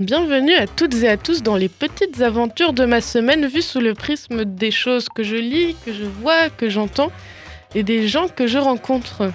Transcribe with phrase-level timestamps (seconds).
[0.00, 3.80] Bienvenue à toutes et à tous dans les petites aventures de ma semaine vues sous
[3.80, 7.10] le prisme des choses que je lis, que je vois, que j'entends
[7.74, 9.32] et des gens que je rencontre.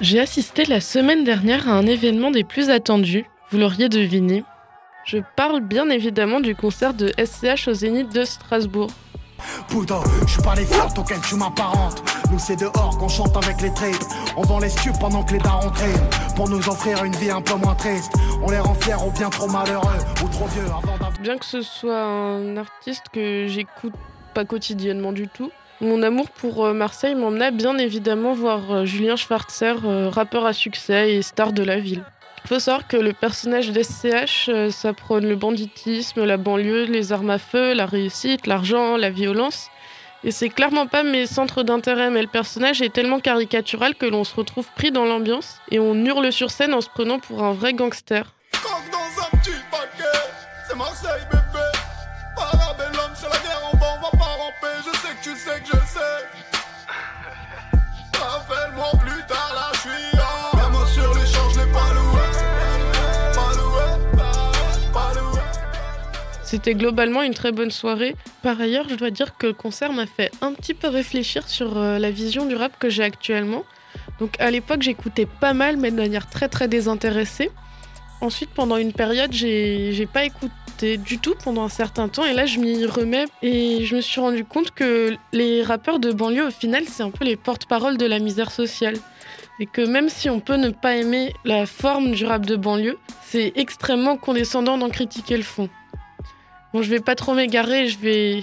[0.00, 4.44] J'ai assisté la semaine dernière à un événement des plus attendus, vous l'auriez deviné.
[5.04, 8.90] Je parle bien évidemment du concert de SCH au Zénith de Strasbourg.
[9.68, 12.02] Putain, je suis pas les flirts auxquels tu m'apparentes.
[12.30, 14.04] Nous, c'est dehors qu'on chante avec les trades.
[14.36, 16.08] On vend les stupes pendant que les darons traînent.
[16.36, 18.12] Pour nous offrir une vie un peu moins triste.
[18.42, 21.12] On les rend fiers ou bien trop malheureux ou trop vieux avant d'avoir.
[21.20, 23.94] Bien que ce soit un artiste que j'écoute
[24.34, 25.50] pas quotidiennement du tout,
[25.82, 30.52] mon amour pour euh, Marseille m'emmena bien évidemment voir euh, Julien Schwarzer, euh, rappeur à
[30.52, 32.04] succès et star de la ville.
[32.44, 37.12] Il faut savoir que le personnage d'SCH, euh, ça prône le banditisme, la banlieue, les
[37.12, 39.68] armes à feu, la réussite, l'argent, la violence.
[40.24, 44.24] Et c'est clairement pas mes centres d'intérêt, mais le personnage est tellement caricatural que l'on
[44.24, 47.52] se retrouve pris dans l'ambiance et on hurle sur scène en se prenant pour un
[47.52, 48.24] vrai gangster.
[66.52, 68.14] C'était globalement une très bonne soirée.
[68.42, 71.78] Par ailleurs, je dois dire que le concert m'a fait un petit peu réfléchir sur
[71.78, 73.64] euh, la vision du rap que j'ai actuellement.
[74.20, 77.50] Donc à l'époque, j'écoutais pas mal, mais de manière très très désintéressée.
[78.20, 82.44] Ensuite, pendant une période, j'ai pas écouté du tout pendant un certain temps, et là,
[82.44, 86.50] je m'y remets et je me suis rendu compte que les rappeurs de banlieue, au
[86.50, 88.98] final, c'est un peu les porte-parole de la misère sociale.
[89.58, 92.98] Et que même si on peut ne pas aimer la forme du rap de banlieue,
[93.22, 95.70] c'est extrêmement condescendant d'en critiquer le fond.
[96.72, 98.42] Bon, je vais pas trop m'égarer, je vais,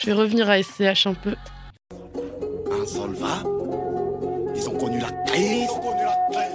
[0.00, 1.36] je vais revenir à SCH un peu.
[2.72, 3.44] Un solva,
[4.54, 5.70] ils ont connu la crise.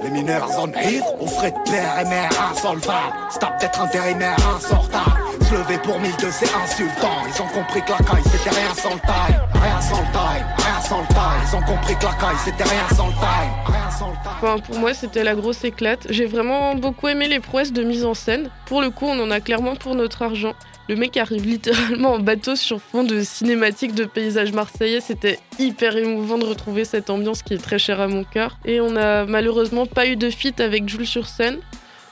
[0.03, 3.15] Les mineurs en zone ivre, on ferait de père et mère insolvable.
[3.29, 5.21] C'est peut-être intérimaire insortable.
[5.47, 7.23] Se lever pour mille deux, c'est insultant.
[7.25, 9.41] Ils ont compris que la caille, c'était rien sans le time.
[9.53, 11.41] Rien sans le time, rien sans le time.
[11.47, 13.53] Ils ont compris que la caille, c'était rien sans le time.
[13.67, 14.31] Rien sans le time.
[14.41, 16.07] Enfin, pour moi, c'était la grosse éclate.
[16.09, 18.49] J'ai vraiment beaucoup aimé les prouesses de mise en scène.
[18.65, 20.53] Pour le coup, on en a clairement pour notre argent.
[20.91, 24.99] Le mec arrive littéralement en bateau sur fond de cinématiques de paysages marseillais.
[24.99, 28.57] C'était hyper émouvant de retrouver cette ambiance qui est très chère à mon cœur.
[28.65, 31.59] Et on a malheureusement pas eu de feat avec Jules sur scène.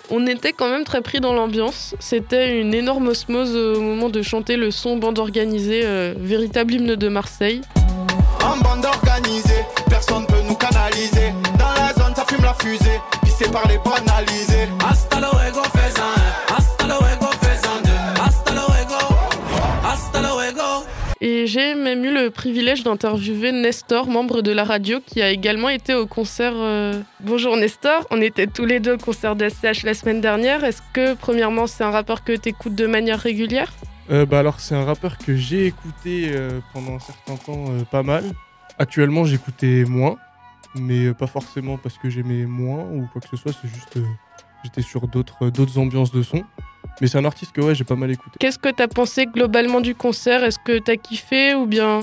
[0.09, 1.93] On était quand même très pris dans l'ambiance.
[1.99, 6.95] C'était une énorme osmose au moment de chanter le son bande organisée, euh, véritable hymne
[6.95, 7.59] de Marseille.
[21.49, 25.95] J'ai même eu le privilège d'interviewer Nestor, membre de la radio, qui a également été
[25.95, 26.53] au concert.
[26.55, 30.63] euh, Bonjour Nestor, on était tous les deux au concert de SCH la semaine dernière.
[30.63, 33.73] Est-ce que, premièrement, c'est un rappeur que tu écoutes de manière régulière?
[34.11, 37.83] Euh, bah alors c'est un rappeur que j'ai écouté euh, pendant un certain temps euh,
[37.83, 38.23] pas mal.
[38.77, 40.17] Actuellement j'écoutais moins,
[40.75, 43.99] mais pas forcément parce que j'aimais moins ou quoi que ce soit, c'est juste
[44.63, 46.43] j'étais sur d'autres ambiances de son.
[47.01, 48.37] Mais c'est un artiste que ouais j'ai pas mal écouté.
[48.39, 50.43] Qu'est-ce que tu as pensé globalement du concert?
[50.43, 52.01] Est-ce que tu as kiffé ou bien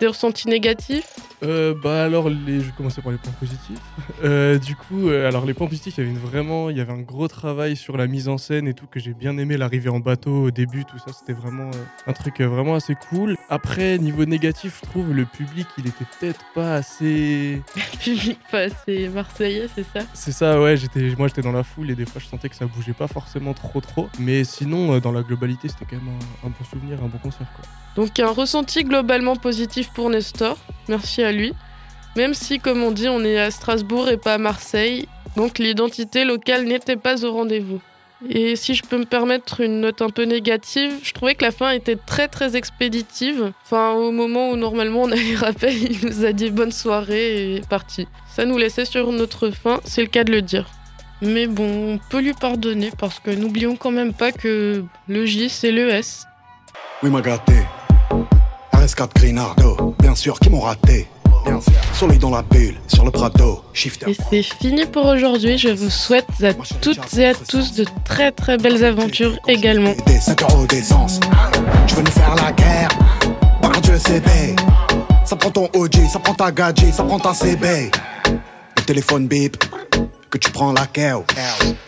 [0.00, 1.14] des ressentis négatifs?
[1.44, 3.78] Euh, bah alors les, je vais commencer par les points positifs.
[4.22, 6.80] Euh, du coup, euh, alors les points positifs, il y avait une vraiment, il y
[6.80, 9.56] avait un gros travail sur la mise en scène et tout que j'ai bien aimé.
[9.56, 11.70] L'arrivée en bateau au début, tout ça, c'était vraiment
[12.06, 13.36] un truc vraiment assez cool.
[13.50, 17.62] Après, niveau négatif, je trouve le public, il était peut-être pas assez.
[17.76, 20.00] Le public pas assez marseillais, c'est ça?
[20.12, 20.76] C'est ça, ouais.
[20.76, 23.08] J'étais, moi, j'étais dans la foule et des fois, je sentais que ça bougeait pas
[23.08, 24.08] forcément trop, trop.
[24.18, 27.46] Mais sinon, dans la globalité, c'était quand même un, un bon souvenir, un bon concert,
[27.54, 27.64] quoi.
[27.96, 30.56] Donc un ressenti globalement positif pour Nestor,
[30.88, 31.52] merci à lui.
[32.16, 36.24] Même si, comme on dit, on est à Strasbourg et pas à Marseille, donc l'identité
[36.24, 37.80] locale n'était pas au rendez-vous.
[38.28, 41.50] Et si je peux me permettre une note un peu négative, je trouvais que la
[41.50, 43.52] fin était très très expéditive.
[43.64, 47.60] Enfin, au moment où normalement on allait rapper, il nous a dit bonne soirée et
[47.68, 48.08] parti.
[48.28, 50.70] Ça nous laissait sur notre fin, c'est le cas de le dire.
[51.20, 55.48] Mais bon, on peut lui pardonner parce que n'oublions quand même pas que le J
[55.48, 56.26] c'est le S.
[57.02, 57.54] Oui, m'a gâté.
[58.72, 61.06] RS4 Grinardo, bien sûr, m'ont raté.
[61.92, 64.10] Soleil dans la bulle, sur le Prado, shifter.
[64.10, 65.56] Et c'est fini pour aujourd'hui.
[65.58, 69.94] Je vous souhaite à toutes et à tous de très très belles aventures également.
[70.06, 71.20] Des 5 euros d'essence.
[71.86, 72.88] Je veux nous faire la guerre.
[73.62, 74.56] Par Dieu, CB.
[75.24, 77.90] Ça prend ton OG, ça prend ta gadget, ça prend ta CB.
[78.76, 79.56] Le téléphone bip,
[80.30, 81.24] que tu prends la keo.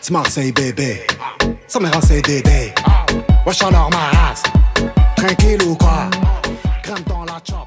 [0.01, 1.03] C'est Marseille, bébé.
[1.67, 2.73] Ça mère un CDD.
[3.45, 4.43] Wesh alors ma race.
[5.17, 6.09] Tranquille ou quoi?
[6.83, 7.67] Grimpe dans la chop.